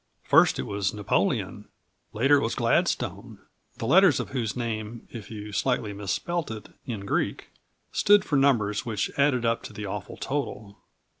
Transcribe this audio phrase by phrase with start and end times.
[0.23, 1.67] First it was Napoleon;
[2.11, 3.37] later it was Gladstone,
[3.77, 7.49] the letters of whose name, if you slightly misspelt it in Greek,
[7.91, 10.79] stood for numbers which added up to the awful total.